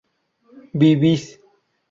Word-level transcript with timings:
vivís 0.79 1.23